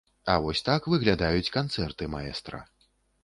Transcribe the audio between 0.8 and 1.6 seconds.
выглядаюць